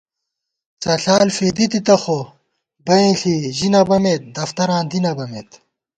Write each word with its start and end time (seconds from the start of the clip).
څݪال 0.81 1.27
فېدِی 1.35 1.65
تِتہ 1.71 1.95
خو، 2.03 2.19
بئیں 2.85 3.13
ݪی 3.19 3.33
ژِی 3.57 3.69
نہ 3.73 3.81
بَمېت، 3.87 4.21
دفتراں 4.35 4.83
دی 4.89 4.99
نہ 5.05 5.11
بَمېت 5.17 5.49